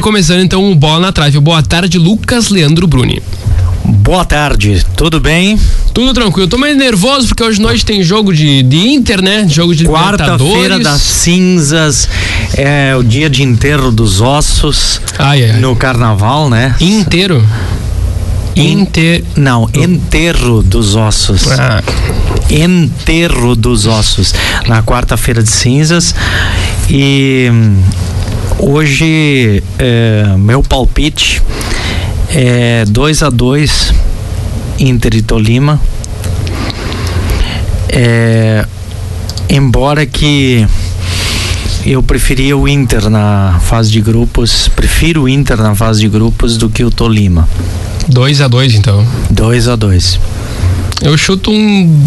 [0.00, 1.40] Começando então o Bola na Trave.
[1.40, 3.22] Boa tarde, Lucas Leandro Bruni.
[3.84, 5.58] Boa tarde, tudo bem?
[5.92, 6.48] Tudo tranquilo.
[6.48, 9.46] Tô meio nervoso porque hoje nós tem jogo de, de Inter, né?
[9.48, 12.08] Jogo de Quarta-feira das cinzas,
[12.56, 15.60] é o dia de enterro dos ossos ai, ai.
[15.60, 16.74] no carnaval, né?
[16.80, 17.44] Inteiro?
[18.54, 19.22] Inter...
[19.36, 21.46] Não, enterro dos ossos.
[21.50, 21.82] Ah.
[22.50, 24.32] Enterro dos ossos.
[24.66, 26.14] Na quarta-feira de cinzas.
[26.88, 27.50] E
[28.58, 31.42] hoje, é, meu palpite
[32.28, 33.94] é 2 a 2
[34.78, 35.80] Inter e Tolima.
[37.88, 38.66] É,
[39.48, 40.66] embora que
[41.84, 46.56] eu preferia o Inter na fase de grupos, prefiro o Inter na fase de grupos
[46.56, 47.48] do que o Tolima.
[48.08, 49.06] 2 a 2 então.
[49.30, 50.20] 2 a 2
[51.02, 52.06] Eu chuto um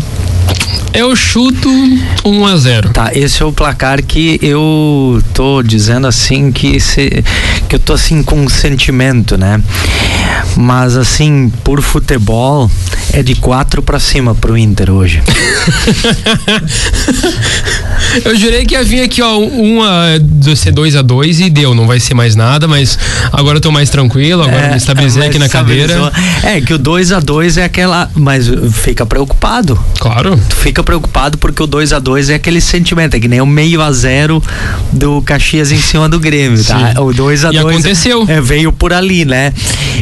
[0.94, 2.90] eu chuto 1 um a 0.
[2.90, 7.24] Tá, esse é o placar que eu tô dizendo assim que se,
[7.68, 9.62] que eu tô assim com um sentimento, né?
[10.56, 12.70] Mas assim, por futebol
[13.14, 15.22] é de 4 para cima pro Inter hoje.
[18.26, 20.20] eu jurei que ia vir aqui, ó, uma
[20.56, 22.98] ser 2 a 2 e deu, não vai ser mais nada, mas
[23.32, 26.12] agora eu tô mais tranquilo, agora é, me estabilizei aqui na cadeira.
[26.44, 29.80] É que o 2 a 2 é aquela, mas fica preocupado.
[30.00, 30.40] Claro.
[30.50, 33.46] Tu fica preocupado porque o 2 a 2 é aquele sentimento, é que nem o
[33.46, 34.42] meio a zero
[34.92, 36.94] do Caxias em cima do Grêmio, tá?
[36.94, 37.00] Sim.
[37.00, 38.26] O 2 a 2 aconteceu.
[38.28, 39.54] É, veio por ali, né?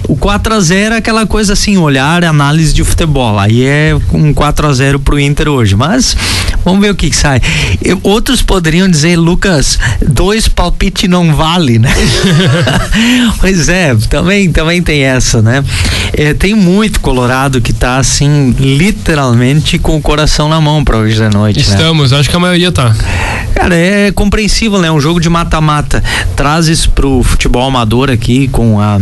[0.08, 3.38] O 4 a 0 é aquela coisa assim, olhar análise de futebol.
[3.40, 6.16] Aí é um 4 a 0 pro Inter hoje, mas
[6.64, 7.42] vamos ver o que, que sai.
[7.82, 11.94] Eu, outros poderiam dizer, Lucas, dois palpite não vale, né?
[13.40, 15.64] pois é, também também tem essa, né?
[16.14, 21.20] É, tem muito colorado que tá assim, literalmente com o coração na mão para hoje
[21.20, 21.60] da noite.
[21.60, 22.20] Estamos, né?
[22.20, 22.96] acho que a maioria tá.
[23.54, 24.92] Cara, é compreensível, né?
[24.92, 26.04] Um jogo de mata-mata.
[26.36, 29.00] Traz isso pro futebol amador aqui com a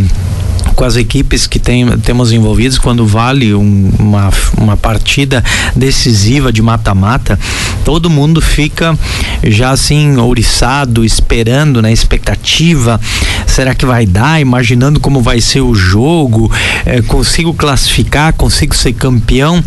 [0.76, 5.44] com as equipes que tem, temos envolvidos, quando vale um, uma, uma partida
[5.76, 7.40] decisiva de mata-mata,
[7.84, 8.98] todo mundo fica
[9.44, 11.92] já assim ouriçado, esperando, né?
[11.92, 13.00] Expectativa,
[13.46, 14.42] será que vai dar?
[14.42, 16.52] Imaginando como vai ser o jogo,
[16.86, 19.64] é, consigo classificar, consigo ser campeão.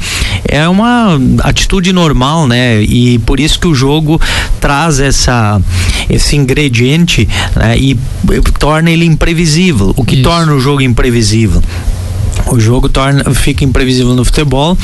[0.46, 2.82] É uma atitude normal, né?
[2.82, 4.20] E por isso que o jogo
[4.60, 5.60] traz essa,
[6.08, 7.76] esse ingrediente né?
[7.78, 7.98] e
[8.58, 9.92] torna ele imprevisível.
[9.96, 10.24] O que isso.
[10.24, 11.62] torna o jogo imprevisível.
[12.50, 14.76] O jogo torna, fica imprevisível no futebol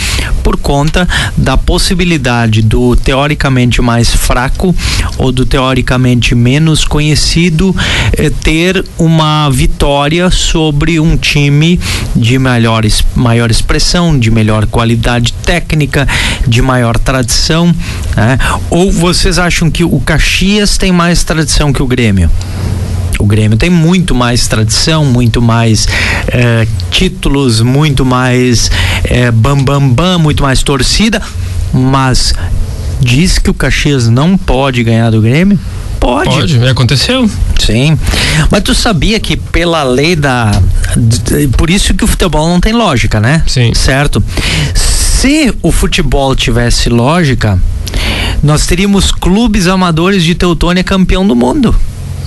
[0.42, 4.74] por conta da possibilidade do teoricamente mais fraco
[5.16, 7.74] ou do teoricamente menos conhecido
[8.12, 11.80] eh, ter uma vitória sobre um time
[12.14, 16.06] de maior, maior expressão, de melhor qualidade técnica,
[16.46, 17.74] de maior tradição.
[18.14, 18.38] Né?
[18.68, 22.30] Ou vocês acham que o Caxias tem mais tradição que o Grêmio?
[23.24, 25.88] O Grêmio tem muito mais tradição, muito mais
[26.28, 28.70] é, títulos, muito mais
[29.02, 31.22] é, bam, bam, bam, muito mais torcida,
[31.72, 32.34] mas
[33.00, 35.58] diz que o Caxias não pode ganhar do Grêmio?
[35.98, 36.28] Pode.
[36.28, 37.26] Pode, aconteceu.
[37.58, 37.98] Sim.
[38.50, 40.50] Mas tu sabia que pela lei da.
[41.56, 43.42] Por isso que o futebol não tem lógica, né?
[43.46, 43.72] Sim.
[43.72, 44.22] Certo?
[44.74, 47.58] Se o futebol tivesse lógica,
[48.42, 51.74] nós teríamos clubes amadores de Teutônia campeão do mundo.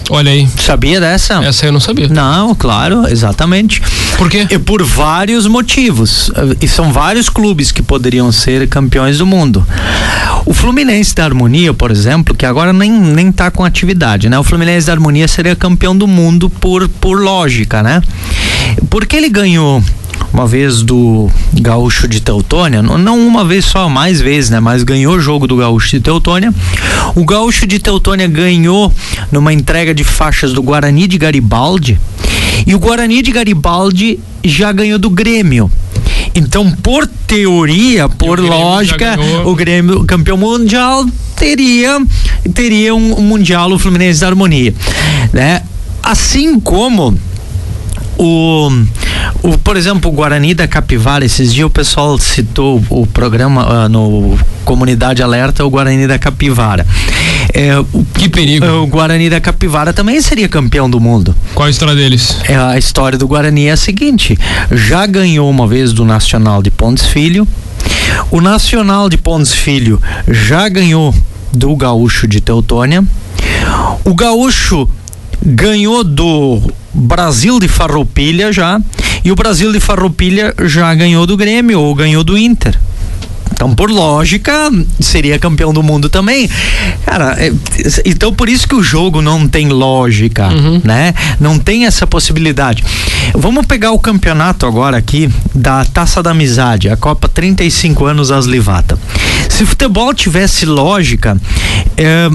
[0.09, 0.47] Olha aí.
[0.57, 1.43] Sabia dessa?
[1.43, 2.07] Essa eu não sabia.
[2.07, 3.81] Não, claro, exatamente.
[4.17, 4.47] Por quê?
[4.49, 6.31] E por vários motivos.
[6.61, 9.65] E são vários clubes que poderiam ser campeões do mundo.
[10.45, 14.39] O Fluminense da Harmonia, por exemplo, que agora nem, nem tá com atividade, né?
[14.39, 18.01] O Fluminense da Harmonia seria campeão do mundo por, por lógica, né?
[18.89, 19.83] Porque ele ganhou
[20.33, 24.59] uma vez do Gaúcho de Teutônia, não uma vez só, mais vezes, né?
[24.59, 26.53] Mas ganhou o jogo do Gaúcho de Teutônia.
[27.15, 28.93] O Gaúcho de Teutônia ganhou
[29.31, 31.99] numa entrega de faixas do Guarani de Garibaldi.
[32.65, 35.71] E o Guarani de Garibaldi já ganhou do Grêmio.
[36.35, 41.05] Então, por teoria, por lógica, o Grêmio campeão mundial
[41.35, 42.01] teria
[42.53, 44.73] teria um, um mundial o Fluminense da Harmonia,
[45.33, 45.61] né?
[46.01, 47.17] Assim como
[48.17, 48.69] o,
[49.43, 53.89] o, por exemplo, o Guarani da Capivara, esses dias o pessoal citou o programa uh,
[53.89, 56.85] no Comunidade Alerta, o Guarani da Capivara.
[57.53, 58.65] É, o, que perigo.
[58.65, 61.35] O Guarani da Capivara também seria campeão do mundo.
[61.53, 62.37] Qual a história deles?
[62.47, 64.37] É, a história do Guarani é a seguinte:
[64.71, 67.47] já ganhou uma vez do Nacional de Pontes Filho.
[68.31, 71.13] O Nacional de Pontes Filho já ganhou
[71.53, 73.03] do Gaúcho de Teutônia.
[74.03, 74.89] O Gaúcho
[75.45, 76.61] ganhou do
[76.97, 78.81] Brasil de Farroupilha já
[79.23, 82.77] e o Brasil de Farroupilha já ganhou do Grêmio ou ganhou do Inter.
[83.57, 86.47] Então, por lógica, seria campeão do mundo também.
[87.03, 87.51] Cara, é,
[88.05, 90.79] então por isso que o jogo não tem lógica, uhum.
[90.83, 91.15] né?
[91.39, 92.83] Não tem essa possibilidade.
[93.33, 98.97] Vamos pegar o campeonato agora aqui da Taça da Amizade, a Copa 35 anos Aslivata.
[99.49, 101.35] Se futebol tivesse lógica,
[101.97, 102.29] é,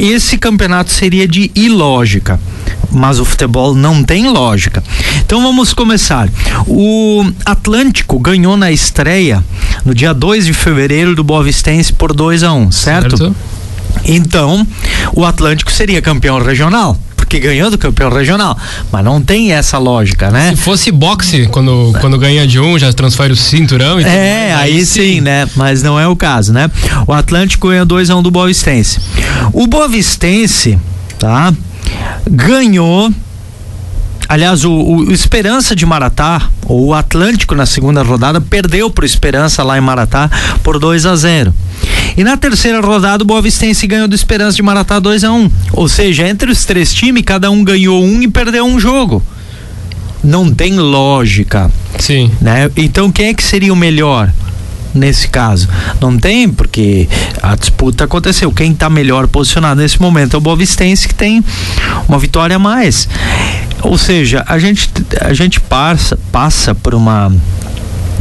[0.00, 2.38] esse campeonato seria de ilógica
[2.92, 4.82] mas o futebol não tem lógica.
[5.24, 6.28] Então vamos começar.
[6.66, 9.44] O Atlântico ganhou na estreia
[9.84, 13.16] no dia 2 de fevereiro do Boa Vistense por 2 a 1 um, certo?
[13.16, 13.36] certo?
[14.04, 14.66] Então,
[15.14, 16.96] o Atlântico seria campeão regional
[17.30, 18.58] porque ganhou do campeão regional.
[18.90, 20.50] Mas não tem essa lógica, né?
[20.50, 24.00] Se fosse boxe, quando, quando ganha de um, já transfere o cinturão.
[24.00, 25.48] E é, aí, aí sim, sim, né?
[25.54, 26.68] Mas não é o caso, né?
[27.06, 28.98] O Atlântico ganhou 2 a 1 um do Boa Vistense.
[29.52, 30.76] O Boa Vistense,
[31.20, 31.54] tá?
[32.28, 33.12] Ganhou
[34.30, 39.04] Aliás, o, o, Esperança de Maratá, ou o Atlântico na segunda rodada, perdeu para o
[39.04, 40.30] Esperança lá em Maratá
[40.62, 41.52] por 2 a 0.
[42.16, 45.50] E na terceira rodada, o Boa Vistense ganhou do Esperança de Maratá 2 a 1.
[45.72, 49.20] Ou seja, entre os três times, cada um ganhou um e perdeu um jogo.
[50.22, 51.68] Não tem lógica.
[51.98, 52.30] Sim.
[52.40, 52.70] Né?
[52.76, 54.32] Então, quem é que seria o melhor?
[54.94, 55.68] Nesse caso.
[56.00, 57.08] Não tem, porque
[57.42, 58.52] a disputa aconteceu.
[58.52, 61.44] Quem está melhor posicionado nesse momento é o Boavistense, que tem
[62.08, 63.08] uma vitória a mais.
[63.82, 64.90] Ou seja, a gente,
[65.20, 67.32] a gente passa, passa por uma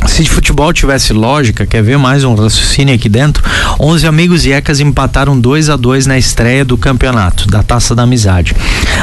[0.08, 3.44] se de futebol tivesse lógica, quer ver mais um raciocínio aqui dentro?
[3.80, 8.04] 11 amigos e Ecas empataram 2 a 2 na estreia do campeonato da Taça da
[8.04, 8.56] Amizade.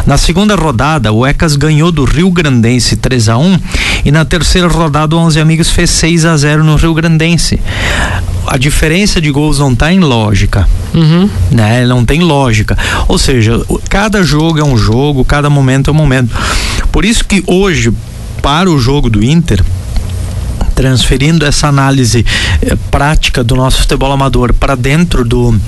[0.07, 3.59] Na segunda rodada, o Ecas ganhou do Rio Grandense 3 a 1
[4.05, 7.61] e na terceira rodada o 11 amigos fez 6 a 0 no Rio Grandense.
[8.47, 11.29] A diferença de gols não está em lógica, uhum.
[11.51, 11.85] né?
[11.85, 12.77] Não tem lógica.
[13.09, 16.35] Ou seja, cada jogo é um jogo, cada momento é um momento.
[16.93, 17.93] Por isso que hoje
[18.41, 19.63] para o jogo do Inter
[20.77, 22.25] transferindo essa análise
[22.61, 25.59] eh, prática do nosso futebol amador para dentro do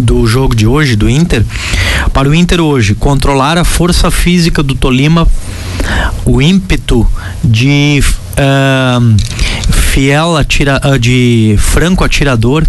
[0.00, 1.44] do jogo de hoje do Inter
[2.12, 5.26] para o Inter hoje controlar a força física do Tolima
[6.24, 7.04] o ímpeto
[7.42, 12.64] de uh, fiel atira, uh, de franco atirador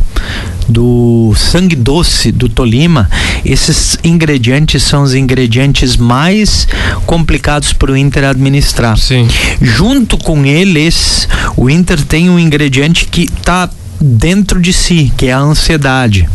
[0.71, 3.09] do sangue doce do Tolima,
[3.43, 6.67] esses ingredientes são os ingredientes mais
[7.05, 8.97] complicados para o Inter administrar.
[8.97, 9.27] Sim.
[9.61, 11.27] Junto com eles,
[11.57, 13.69] o Inter tem um ingrediente que está
[13.99, 16.27] dentro de si, que é a ansiedade.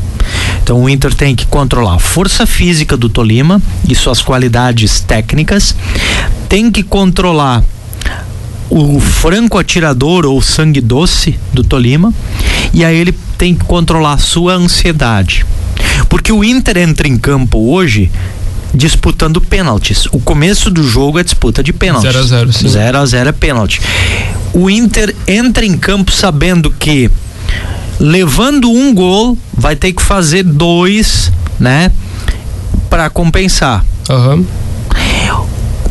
[0.62, 5.74] Então o Inter tem que controlar a força física do Tolima e suas qualidades técnicas,
[6.48, 7.62] tem que controlar
[8.68, 12.12] o franco atirador ou sangue doce do Tolima
[12.74, 15.46] e aí ele tem que controlar a sua ansiedade.
[16.08, 18.10] Porque o Inter entra em campo hoje
[18.74, 20.06] disputando pênaltis.
[20.12, 22.12] O começo do jogo é disputa de pênaltis.
[22.12, 22.68] 0 a 0 sim.
[22.68, 23.80] 0 a 0 é pênalti.
[24.52, 27.10] O Inter entra em campo sabendo que
[27.98, 31.90] levando um gol vai ter que fazer dois, né,
[32.90, 33.84] para compensar.
[34.08, 34.44] Uhum.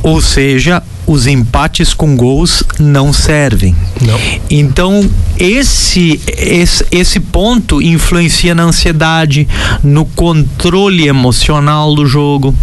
[0.06, 3.76] Ou seja, os empates com gols não servem.
[4.00, 4.20] Não.
[4.52, 9.48] Então, esse, esse, esse ponto influencia na ansiedade,
[9.84, 12.54] no controle emocional do jogo.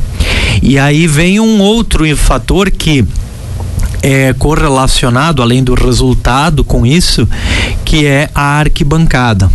[0.63, 3.05] E aí vem um outro fator que
[4.01, 7.29] é correlacionado, além do resultado com isso,
[7.85, 9.51] que é a arquibancada.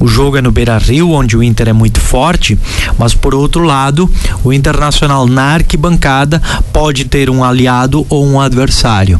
[0.00, 2.58] O jogo é no Beira Rio, onde o Inter é muito forte,
[2.98, 4.10] mas por outro lado,
[4.42, 6.40] o Internacional na arquibancada
[6.72, 9.18] pode ter um aliado ou um adversário.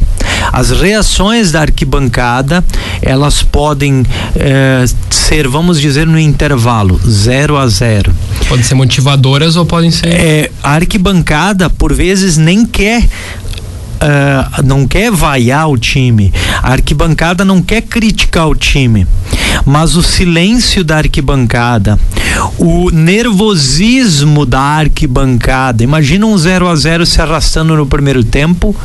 [0.51, 2.63] As reações da arquibancada
[3.01, 4.05] elas podem
[4.35, 8.13] eh, ser, vamos dizer, no intervalo 0 a 0.
[8.47, 10.07] Podem ser motivadoras ou podem ser.
[10.07, 13.07] É, a arquibancada, por vezes, nem quer
[13.95, 19.07] Uh, não quer vaiar o time, a arquibancada não quer criticar o time,
[19.65, 21.97] mas o silêncio da arquibancada,
[22.57, 25.83] o nervosismo da arquibancada.
[25.83, 28.75] Imagina um 0 a 0 se arrastando no primeiro tempo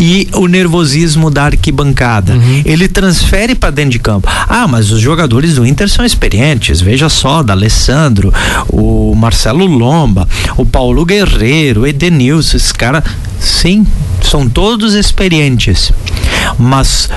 [0.00, 2.32] e o nervosismo da arquibancada.
[2.32, 2.62] Uhum.
[2.64, 4.26] Ele transfere para dentro de campo.
[4.48, 6.80] Ah, mas os jogadores do Inter são experientes.
[6.80, 8.32] Veja só, da Alessandro,
[8.68, 13.04] o Marcelo Lomba, o Paulo Guerreiro, o Edenilson, esse cara
[13.40, 13.86] sim,
[14.22, 15.90] são todos experientes,
[16.58, 17.08] mas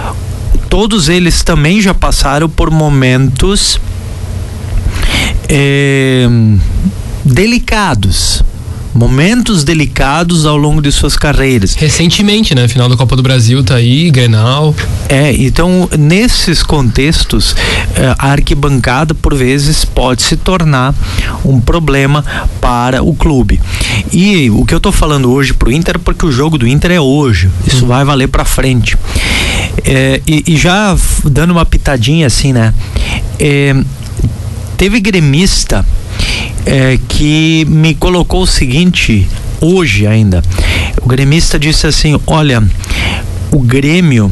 [0.70, 3.80] todos eles também já passaram por momentos
[5.50, 6.27] é,
[7.24, 8.44] delicados
[8.93, 11.75] momentos delicados ao longo de suas carreiras.
[11.75, 12.67] Recentemente, né?
[12.67, 14.75] Final da Copa do Brasil tá aí, Grenal.
[15.09, 17.55] É, então nesses contextos,
[17.95, 20.93] eh, a arquibancada por vezes pode se tornar
[21.43, 22.23] um problema
[22.62, 23.59] para o clube.
[24.12, 27.01] E o que eu tô falando hoje pro Inter, porque o jogo do Inter é
[27.01, 27.50] hoje.
[27.65, 27.88] Isso hum.
[27.88, 28.97] vai valer para frente.
[29.85, 30.95] É, e, e, já
[31.25, 32.73] dando uma pitadinha assim, né?
[33.39, 33.75] É,
[34.77, 35.85] teve gremista
[36.65, 39.27] é, que me colocou o seguinte,
[39.62, 40.41] hoje ainda.
[41.01, 42.63] O gremista disse assim: Olha,
[43.51, 44.32] o Grêmio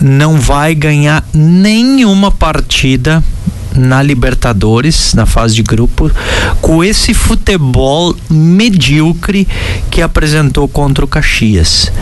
[0.00, 3.22] não vai ganhar nenhuma partida
[3.74, 6.10] na Libertadores, na fase de grupo,
[6.60, 9.46] com esse futebol medíocre
[9.90, 11.92] que apresentou contra o Caxias.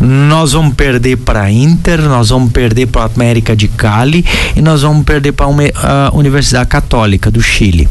[0.00, 4.24] Nós vamos perder para Inter, nós vamos perder para América de Cali
[4.54, 7.88] e nós vamos perder para a Universidade Católica do Chile.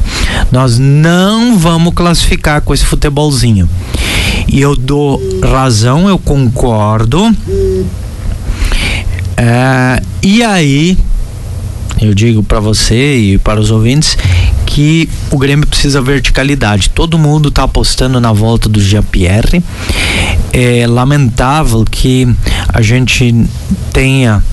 [0.51, 3.69] Nós não vamos classificar com esse futebolzinho.
[4.47, 7.35] E eu dou razão, eu concordo.
[9.37, 10.97] É, e aí
[12.01, 14.17] eu digo para você e para os ouvintes
[14.65, 16.89] que o Grêmio precisa verticalidade.
[16.89, 19.63] Todo mundo está apostando na volta do Jean-Pierre.
[20.51, 22.27] É lamentável que
[22.67, 23.45] a gente
[23.93, 24.43] tenha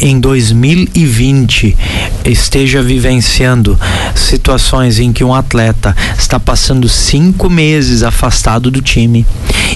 [0.00, 1.76] em 2020
[2.24, 3.78] esteja vivenciando
[4.14, 9.24] situações em que um atleta está passando cinco meses afastado do time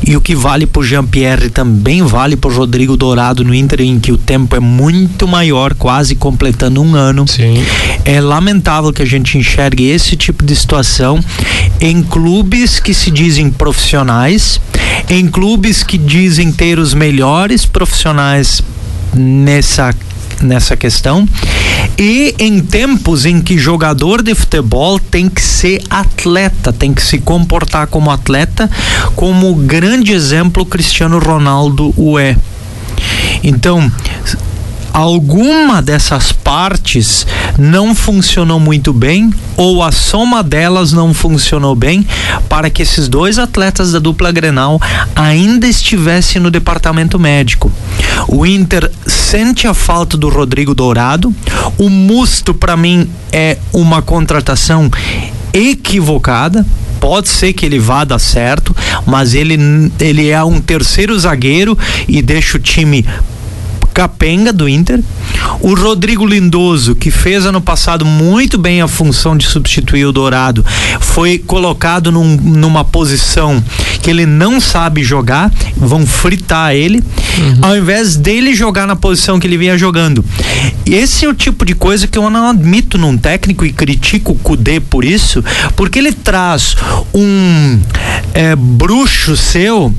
[0.06, 3.82] e o que vale para o Jean-Pierre também vale para o Rodrigo Dourado no Inter,
[3.82, 7.26] em que o tempo é muito maior, quase completando um ano.
[7.28, 7.62] Sim.
[8.04, 11.22] É lamentável que a gente enxergue esse tipo de situação
[11.80, 14.60] em clubes que se dizem profissionais,
[15.08, 18.62] em clubes que dizem ter os melhores profissionais
[19.14, 19.94] nessa
[20.42, 21.28] nessa questão.
[21.98, 27.18] E em tempos em que jogador de futebol tem que ser atleta, tem que se
[27.18, 28.70] comportar como atleta,
[29.14, 32.36] como grande exemplo Cristiano Ronaldo o é.
[33.42, 33.90] Então,
[34.92, 37.26] alguma dessas partes
[37.58, 42.06] não funcionou muito bem ou a soma delas não funcionou bem
[42.48, 44.80] para que esses dois atletas da dupla Grenal
[45.14, 47.70] ainda estivessem no departamento médico.
[48.28, 51.34] O Inter sente a falta do Rodrigo Dourado.
[51.78, 54.90] O Musto para mim é uma contratação
[55.52, 56.64] equivocada.
[57.00, 59.58] Pode ser que ele vá dar certo, mas ele,
[59.98, 63.06] ele é um terceiro zagueiro e deixa o time
[63.92, 65.00] capenga do Inter.
[65.60, 70.64] O Rodrigo Lindoso, que fez ano passado muito bem a função de substituir o Dourado,
[71.00, 73.62] foi colocado num, numa posição
[74.02, 77.02] que ele não sabe jogar, vão fritar ele,
[77.38, 77.58] uhum.
[77.62, 80.24] ao invés dele jogar na posição que ele vinha jogando.
[80.86, 84.36] Esse é o tipo de coisa que eu não admito num técnico e critico o
[84.36, 85.44] Cudê por isso,
[85.76, 86.76] porque ele traz
[87.12, 87.78] um
[88.34, 89.94] é, bruxo seu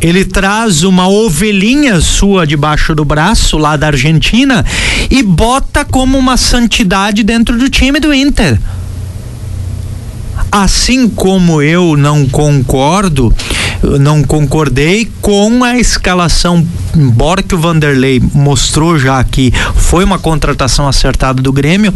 [0.00, 4.64] ele traz uma ovelhinha sua debaixo do braço lá da Argentina
[5.10, 8.58] e bota como uma santidade dentro do time do Inter.
[10.50, 13.34] Assim como eu não concordo,
[14.00, 20.86] não concordei com a escalação, embora que o Vanderlei mostrou já que foi uma contratação
[20.86, 21.94] acertada do Grêmio,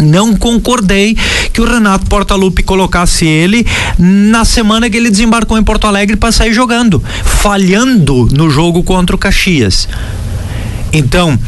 [0.00, 1.16] não concordei
[1.52, 3.66] que o Renato Portaluppi colocasse ele
[3.98, 9.14] na semana que ele desembarcou em Porto Alegre para sair jogando, falhando no jogo contra
[9.14, 9.88] o Caxias.
[10.92, 11.38] Então,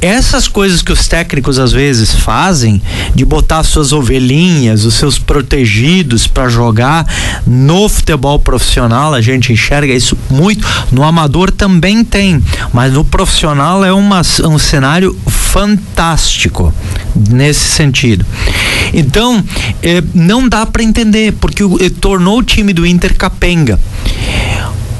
[0.00, 2.80] essas coisas que os técnicos às vezes fazem
[3.14, 7.06] de botar suas ovelhinhas, os seus protegidos para jogar
[7.46, 10.66] no futebol profissional, a gente enxerga isso muito.
[10.90, 12.42] No amador também tem,
[12.72, 16.72] mas no profissional é uma, um cenário fantástico
[17.14, 18.24] nesse sentido.
[18.92, 19.44] Então,
[19.82, 23.78] eh, não dá para entender, porque eh, tornou o time do Inter capenga.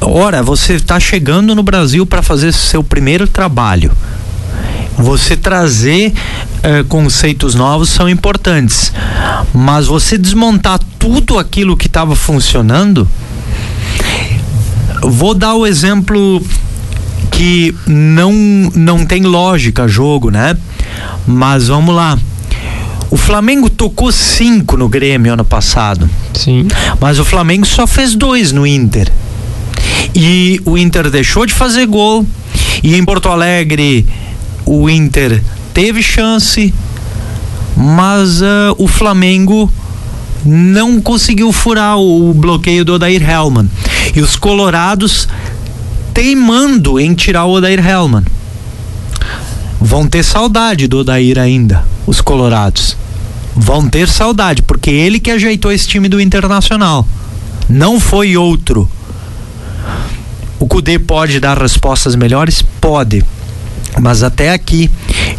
[0.00, 3.92] Ora, você está chegando no Brasil para fazer seu primeiro trabalho
[5.00, 6.12] você trazer
[6.62, 8.92] eh, conceitos novos são importantes,
[9.52, 13.08] mas você desmontar tudo aquilo que estava funcionando.
[15.02, 16.42] Vou dar o exemplo
[17.30, 18.32] que não
[18.74, 20.56] não tem lógica jogo, né?
[21.26, 22.18] Mas vamos lá.
[23.10, 26.08] O Flamengo tocou cinco no Grêmio ano passado.
[26.34, 26.68] Sim.
[27.00, 29.10] Mas o Flamengo só fez dois no Inter.
[30.14, 32.26] E o Inter deixou de fazer gol.
[32.82, 34.06] E em Porto Alegre
[34.72, 35.42] o Inter
[35.74, 36.72] teve chance,
[37.76, 39.70] mas uh, o Flamengo
[40.44, 43.68] não conseguiu furar o bloqueio do Odair Hellman.
[44.14, 45.26] E os colorados
[46.14, 48.22] teimando em tirar o Odair Hellman.
[49.80, 52.96] Vão ter saudade do Odair ainda, os colorados.
[53.56, 57.04] Vão ter saudade, porque ele que ajeitou esse time do Internacional.
[57.68, 58.88] Não foi outro.
[60.60, 62.62] O Cudê pode dar respostas melhores?
[62.80, 63.24] Pode.
[63.98, 64.90] Mas até aqui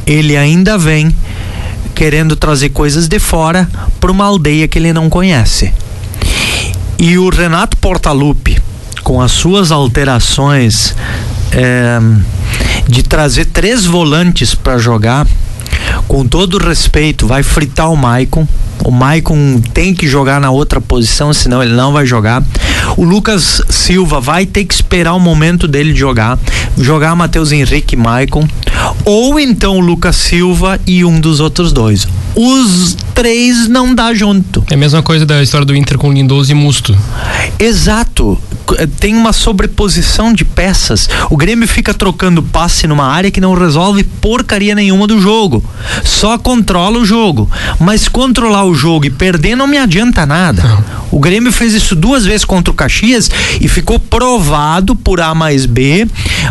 [0.06, 1.16] ele ainda vem
[1.94, 5.72] querendo trazer coisas de fora para uma aldeia que ele não conhece.
[6.98, 8.62] E o Renato Portaluppi,
[9.04, 10.96] com as suas alterações
[11.52, 12.00] é,
[12.88, 15.28] de trazer três volantes para jogar,
[16.08, 18.48] com todo respeito, vai fritar o Maicon.
[18.84, 22.44] O Maicon tem que jogar na outra posição, senão ele não vai jogar.
[22.98, 26.38] O Lucas Silva vai ter que esperar o momento dele de jogar.
[26.78, 28.48] Jogar Matheus Henrique e Maicon.
[29.06, 32.08] Ou então o Lucas Silva e um dos outros dois.
[32.36, 34.64] Os três não dá junto.
[34.70, 36.98] É a mesma coisa da história do Inter com Lindoso e Musto.
[37.60, 38.38] Exato.
[39.00, 41.10] Tem uma sobreposição de peças.
[41.30, 45.64] O Grêmio fica trocando passe numa área que não resolve porcaria nenhuma do jogo.
[46.04, 47.50] Só controla o jogo.
[47.80, 50.64] Mas controlar o jogo e perder não me adianta nada.
[51.12, 55.66] O Grêmio fez isso duas vezes contra o Caxias e ficou provado por A mais
[55.66, 56.08] B,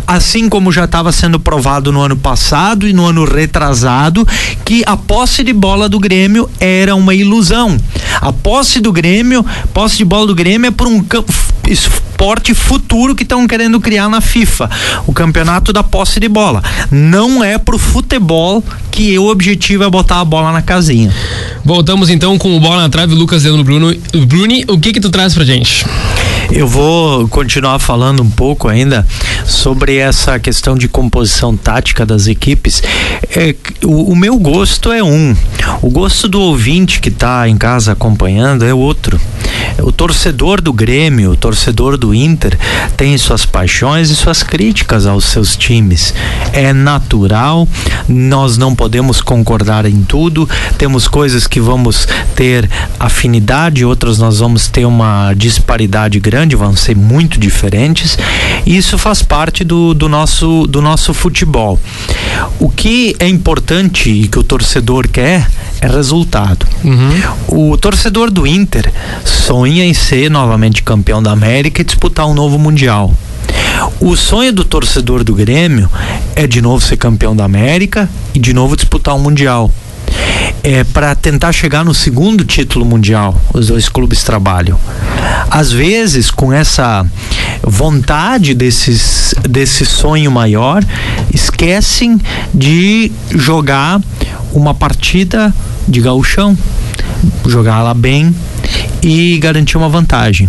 [0.06, 4.26] assim como já estava sendo provado no ano passado e no ano retrasado,
[4.62, 7.76] que a posse de bola do Grêmio era uma ilusão.
[8.20, 11.04] A posse do Grêmio, posse de bola do Grêmio é por um
[11.68, 14.68] esporte futuro que estão querendo criar na FIFA,
[15.06, 16.62] o campeonato da posse de bola.
[16.90, 21.14] Não é pro futebol que o objetivo é botar a bola na casinha.
[21.64, 23.94] Voltamos então com o bola na trave, Lucas Leandro Bruno.
[24.26, 25.86] Bruni, o que que tu traz pra gente?
[26.52, 29.07] Eu vou continuar falando um pouco ainda
[29.47, 32.83] sobre essa questão de composição tática das equipes.
[33.37, 33.54] É,
[33.85, 35.37] o, o, meu gosto é um,
[35.80, 39.21] o gosto do ouvinte que está em casa acompanhando é outro.
[39.78, 42.59] O torcedor do Grêmio, o torcedor do Inter,
[42.97, 46.12] tem suas paixões e suas críticas aos seus times.
[46.52, 47.69] É natural,
[48.09, 54.69] nós não podemos concordar em tudo, temos coisas que vamos ter afinidade, outras nós vamos
[54.69, 58.16] ter uma disparidade grande grande, vão ser muito diferentes.
[58.64, 61.78] E isso faz parte do, do, nosso, do nosso futebol.
[62.59, 65.47] O que é importante e que o torcedor quer
[65.80, 66.66] é resultado.
[66.83, 67.72] Uhum.
[67.72, 68.90] O torcedor do Inter
[69.24, 73.14] sonha em ser novamente campeão da América e disputar um novo Mundial.
[74.00, 75.90] O sonho do torcedor do Grêmio
[76.35, 79.70] é de novo ser campeão da América e de novo disputar um Mundial
[80.62, 83.40] é, para tentar chegar no segundo título mundial.
[83.53, 84.79] Os dois clubes trabalham.
[85.51, 87.07] Às vezes, com essa
[87.62, 90.85] vontade desses, desse sonho maior,
[91.33, 92.20] esquecem
[92.53, 94.01] de jogar
[94.53, 95.55] uma partida
[95.87, 96.57] de gauchão,
[97.46, 98.35] jogar lá bem
[99.03, 100.49] e garantir uma vantagem.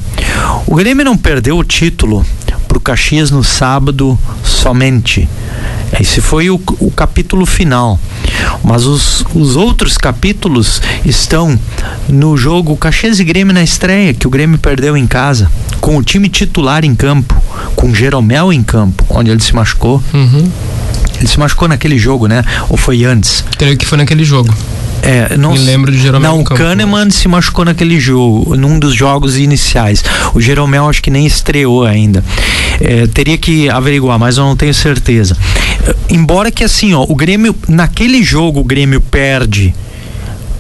[0.68, 2.26] O Grêmio não perdeu o título
[2.68, 5.28] para o Caxias no sábado somente.
[6.00, 8.00] Esse foi o, o capítulo final.
[8.64, 11.60] Mas os, os outros capítulos estão
[12.08, 16.04] no jogo Caxias e Grêmio na estreia, que o Grêmio perdeu em casa, com o
[16.04, 17.36] time titular em campo,
[17.76, 20.02] com Jeromel em campo, onde ele se machucou.
[20.14, 20.50] Uhum.
[21.20, 22.44] Ele se machucou naquele jogo, né?
[22.70, 23.44] Ou foi antes?
[23.58, 24.52] Creio que foi naquele jogo.
[25.02, 26.32] É, não, Me lembro de Jeromel.
[26.32, 30.04] Não, o Kahneman se machucou naquele jogo, num dos jogos iniciais.
[30.34, 32.24] O Jeromel acho que nem estreou ainda.
[32.80, 35.36] É, teria que averiguar, mas eu não tenho certeza.
[35.88, 39.74] É, embora que assim, ó, o Grêmio, naquele jogo, o Grêmio perde.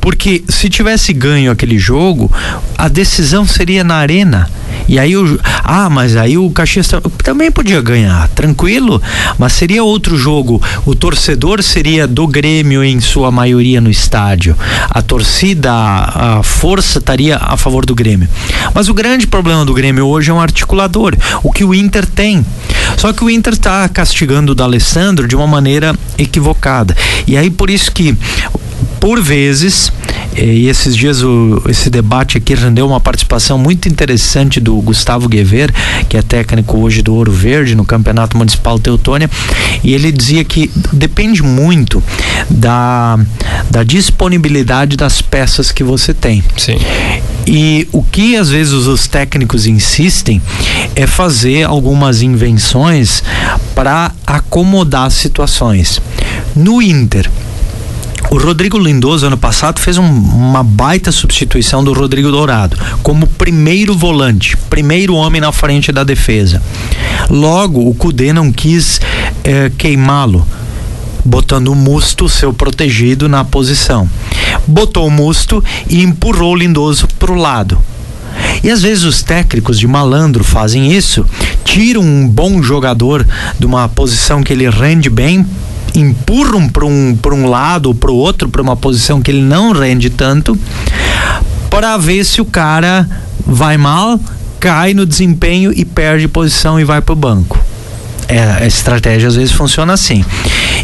[0.01, 2.29] Porque se tivesse ganho aquele jogo,
[2.77, 4.49] a decisão seria na arena.
[4.87, 5.39] E aí o.
[5.63, 6.89] Ah, mas aí o Caxias
[7.23, 9.01] também podia ganhar, tranquilo.
[9.37, 10.61] Mas seria outro jogo.
[10.85, 14.55] O torcedor seria do Grêmio em sua maioria no estádio.
[14.89, 18.27] A torcida, a força estaria a favor do Grêmio.
[18.73, 21.15] Mas o grande problema do Grêmio hoje é um articulador.
[21.43, 22.45] O que o Inter tem.
[22.97, 26.95] Só que o Inter está castigando o D'Alessandro de uma maneira equivocada.
[27.27, 28.17] E aí por isso que
[28.99, 29.91] por vezes
[30.35, 35.73] e esses dias o, esse debate aqui rendeu uma participação muito interessante do Gustavo Guever,
[36.07, 39.29] que é técnico hoje do Ouro Verde no Campeonato Municipal Teutônia,
[39.83, 42.01] e ele dizia que depende muito
[42.49, 43.19] da,
[43.69, 46.43] da disponibilidade das peças que você tem.
[46.57, 46.77] Sim.
[47.45, 50.41] E o que às vezes os técnicos insistem
[50.95, 53.21] é fazer algumas invenções
[53.75, 55.99] para acomodar situações.
[56.55, 57.29] No Inter,
[58.31, 63.93] o Rodrigo Lindoso, ano passado, fez um, uma baita substituição do Rodrigo Dourado, como primeiro
[63.93, 66.63] volante, primeiro homem na frente da defesa.
[67.29, 69.01] Logo, o Cudê não quis
[69.43, 70.47] eh, queimá-lo
[71.25, 74.09] botando o Musto, seu protegido, na posição.
[74.65, 77.77] Botou o Musto e empurrou o Lindoso para o lado.
[78.63, 81.25] E às vezes os técnicos de malandro fazem isso,
[81.65, 83.27] tiram um bom jogador
[83.59, 85.45] de uma posição que ele rende bem
[85.95, 89.71] empurram para um, um lado ou para o outro, para uma posição que ele não
[89.71, 90.57] rende tanto,
[91.69, 93.07] para ver se o cara
[93.45, 94.19] vai mal,
[94.59, 97.59] cai no desempenho e perde posição e vai para o banco.
[98.27, 100.23] É, a estratégia às vezes funciona assim.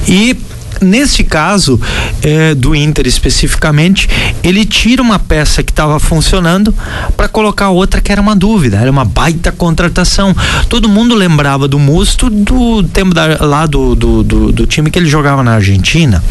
[0.08, 0.36] E
[0.82, 1.80] nesse caso
[2.22, 4.10] é, do Inter especificamente,
[4.44, 6.74] ele tira uma peça que estava funcionando
[7.16, 10.36] para colocar outra que era uma dúvida, era uma baita contratação.
[10.70, 15.00] Todo mundo lembrava do Musto do tempo da, lá do, do, do, do time que
[15.00, 16.24] ele jogava na Argentina.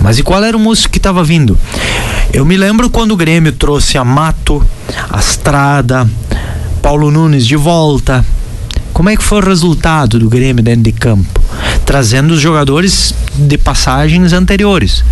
[0.00, 1.58] Mas e qual era o Musto que estava vindo?
[2.32, 4.62] Eu me lembro quando o Grêmio trouxe a Mato,
[5.08, 6.08] a Estrada,
[6.82, 8.24] Paulo Nunes de volta.
[8.94, 11.42] Como é que foi o resultado do Grêmio dentro de campo?
[11.84, 15.04] Trazendo os jogadores de passagens anteriores.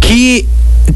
[0.00, 0.46] Que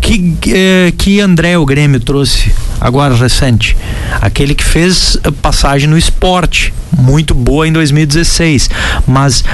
[0.00, 3.76] que, eh, que André o Grêmio trouxe agora recente?
[4.20, 8.70] Aquele que fez passagem no esporte, muito boa em 2016,
[9.06, 9.44] mas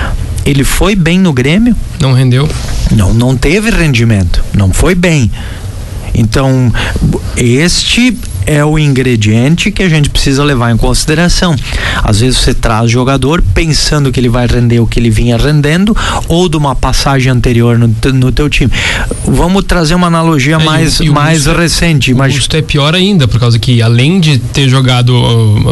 [0.45, 1.77] ele foi bem no Grêmio?
[2.01, 2.49] Não rendeu?
[2.91, 5.31] Não, não teve rendimento, não foi bem.
[6.15, 6.73] Então,
[7.37, 8.17] este
[8.49, 11.55] é o ingrediente que a gente precisa levar em consideração.
[12.03, 15.95] Às vezes você traz jogador pensando que ele vai render o que ele vinha rendendo
[16.29, 18.73] ou de uma passagem anterior no, no teu time.
[19.27, 22.15] Vamos trazer uma analogia é, mais, e, e mais recente.
[22.15, 25.13] O custo é pior ainda, por causa que além de ter jogado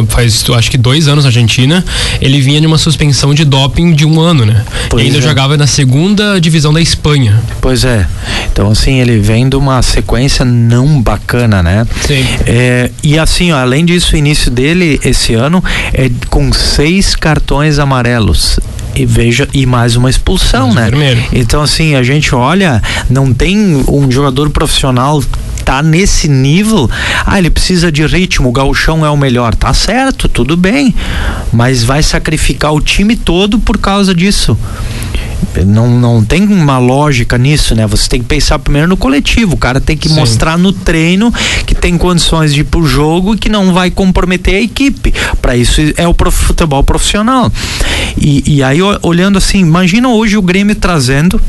[0.08, 1.82] faz acho que dois anos na Argentina,
[2.20, 4.62] ele vinha de uma suspensão de doping de um ano, né?
[4.90, 5.22] Pois e ainda é.
[5.22, 7.42] jogava na segunda divisão da Espanha.
[7.62, 8.06] Pois é.
[8.52, 11.86] Então assim, ele vem de uma sequência não bacana, né?
[12.06, 12.22] Sim.
[12.44, 17.14] É, é, e assim, ó, além disso, o início dele esse ano é com seis
[17.14, 18.58] cartões amarelos
[18.92, 20.88] e veja e mais uma expulsão, né?
[20.88, 21.22] Primeiro.
[21.32, 25.22] Então assim, a gente olha, não tem um jogador profissional
[25.64, 26.90] tá nesse nível,
[27.24, 30.94] ah, ele precisa de ritmo, o gauchão é o melhor, tá certo, tudo bem,
[31.52, 34.56] mas vai sacrificar o time todo por causa disso.
[35.66, 37.86] Não, não tem uma lógica nisso, né?
[37.86, 39.54] Você tem que pensar primeiro no coletivo.
[39.54, 40.14] O cara tem que Sim.
[40.14, 41.32] mostrar no treino
[41.64, 45.14] que tem condições de ir pro jogo e que não vai comprometer a equipe.
[45.40, 47.50] Para isso é o futebol profissional.
[48.16, 51.40] E, e aí, olhando assim, imagina hoje o Grêmio trazendo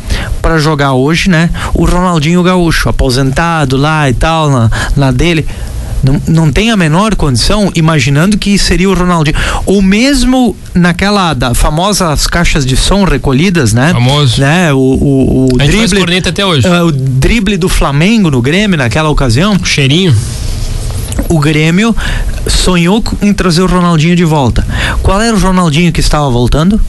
[0.42, 1.50] para jogar hoje, né?
[1.74, 5.46] O Ronaldinho Gaúcho, aposentado lá e tal, na, na dele
[6.08, 9.36] não, não tem a menor condição, imaginando que seria o Ronaldinho.
[9.66, 13.92] Ou mesmo naquela da famosas caixas de som recolhidas, né?
[13.94, 14.40] Famoso.
[14.40, 14.74] Né?
[14.74, 16.18] O, o, o a drible.
[16.18, 16.68] até hoje.
[16.68, 19.58] Uh, o drible do Flamengo no Grêmio naquela ocasião.
[19.62, 20.16] O cheirinho
[21.30, 21.96] o Grêmio
[22.48, 24.66] sonhou em trazer o Ronaldinho de volta.
[25.02, 26.80] Qual era o Ronaldinho que estava voltando?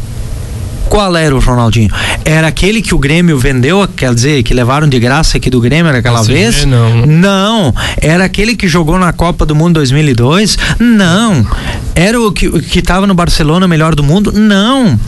[0.88, 1.90] Qual era o Ronaldinho?
[2.24, 5.92] Era aquele que o Grêmio vendeu, quer dizer, que levaram de graça aqui do Grêmio
[5.92, 6.64] naquela vez?
[6.64, 7.06] Não.
[7.06, 7.74] Não.
[8.00, 10.56] Era aquele que jogou na Copa do Mundo 2002?
[10.78, 11.46] Não.
[11.94, 14.32] Era o que que estava no Barcelona melhor do mundo?
[14.32, 14.98] Não.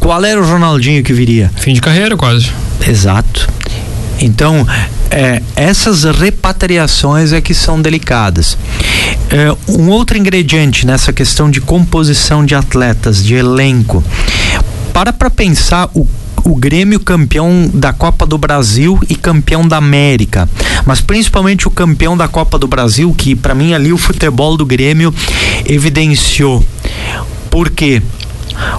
[0.00, 1.50] Qual era o Ronaldinho que viria?
[1.56, 2.50] Fim de carreira, quase.
[2.86, 3.48] Exato.
[4.20, 4.66] Então,
[5.10, 8.58] é, essas repatriações é que são delicadas.
[9.30, 14.02] É, um outro ingrediente nessa questão de composição de atletas, de elenco
[14.98, 16.04] para para pensar o
[16.44, 20.48] o Grêmio campeão da Copa do Brasil e campeão da América,
[20.86, 24.64] mas principalmente o campeão da Copa do Brasil, que para mim ali o futebol do
[24.64, 25.14] Grêmio
[25.66, 26.64] evidenciou.
[27.50, 28.02] Por quê?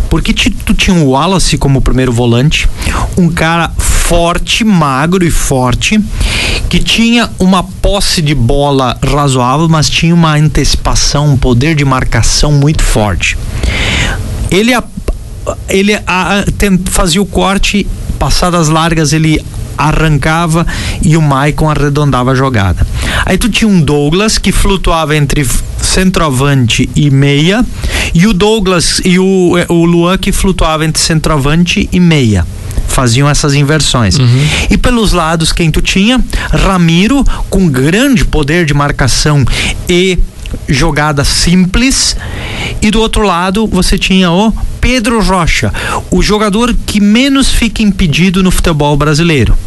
[0.09, 2.67] Porque tu tinha o Wallace como primeiro volante,
[3.15, 6.03] um cara forte, magro e forte,
[6.69, 12.51] que tinha uma posse de bola razoável, mas tinha uma antecipação, um poder de marcação
[12.51, 13.37] muito forte.
[14.49, 14.73] Ele
[15.67, 19.43] ele a, tem, fazia o corte, passadas largas ele
[19.77, 20.67] arrancava
[21.01, 22.85] e o Maicon arredondava a jogada.
[23.25, 25.47] Aí tu tinha um Douglas que flutuava entre
[25.81, 27.65] centroavante e meia
[28.13, 32.45] e o Douglas e o, é, o Luan que flutuava entre centroavante e meia
[32.87, 34.17] faziam essas inversões.
[34.17, 34.47] Uhum.
[34.69, 36.21] E pelos lados, quem tu tinha?
[36.51, 39.45] Ramiro, com grande poder de marcação
[39.87, 40.19] e
[40.67, 42.17] jogada simples
[42.81, 45.73] e do outro lado você tinha o Pedro Rocha,
[46.09, 49.57] o jogador que menos fica impedido no futebol brasileiro.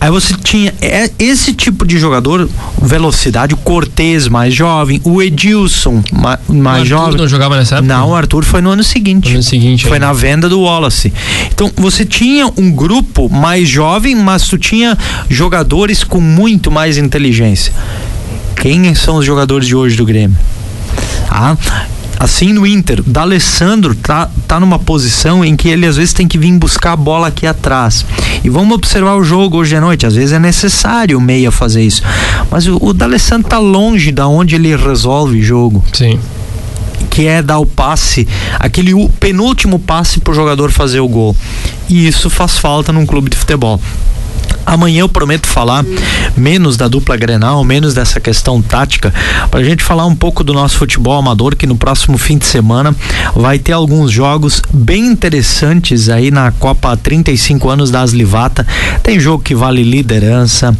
[0.00, 0.72] Aí você tinha
[1.18, 2.48] esse tipo de jogador,
[2.80, 7.16] velocidade, o Cortez mais jovem, o Edilson mais, o jovem.
[7.16, 7.94] não jogava nessa época?
[7.94, 9.28] Não, o Arthur foi no ano seguinte.
[9.28, 9.84] No ano seguinte.
[9.84, 10.00] Foi aí.
[10.00, 11.12] na venda do Wallace.
[11.46, 14.98] Então você tinha um grupo mais jovem, mas tu tinha
[15.28, 17.72] jogadores com muito mais inteligência.
[18.56, 20.36] Quem são os jogadores de hoje do Grêmio?
[21.30, 21.56] Ah,
[22.24, 26.26] Assim no Inter, o D'Alessandro tá, tá numa posição em que ele às vezes tem
[26.26, 28.02] que vir buscar a bola aqui atrás.
[28.42, 30.06] E vamos observar o jogo hoje à noite.
[30.06, 32.00] Às vezes é necessário o meia fazer isso.
[32.50, 35.84] Mas o, o D'Alessandro tá longe da onde ele resolve jogo.
[35.92, 36.18] Sim
[37.10, 38.26] que é dar o passe,
[38.58, 41.36] aquele penúltimo passe para o jogador fazer o gol.
[41.88, 43.80] E isso faz falta num clube de futebol.
[44.66, 45.84] Amanhã eu prometo falar
[46.36, 49.12] menos da dupla Grenal, menos dessa questão tática,
[49.50, 52.46] para a gente falar um pouco do nosso futebol amador, que no próximo fim de
[52.46, 52.94] semana
[53.34, 58.66] vai ter alguns jogos bem interessantes aí na Copa 35 anos da Aslivata.
[59.02, 60.76] Tem jogo que vale liderança,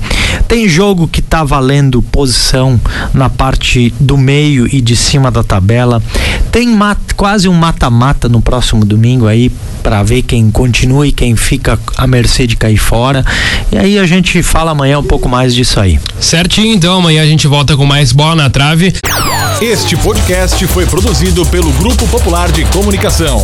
[0.48, 2.80] tem jogo que tá valendo posição
[3.12, 6.02] na parte do meio e de cima da tabela.
[6.50, 6.68] Tem
[7.16, 9.50] quase um mata-mata no próximo domingo aí
[9.82, 13.24] para ver quem continua e quem fica à mercê de cair fora.
[13.74, 15.98] E aí a gente fala amanhã um pouco mais disso aí.
[16.20, 18.92] Certinho, então amanhã a gente volta com mais bola na trave.
[19.60, 23.42] Este podcast foi produzido pelo Grupo Popular de Comunicação.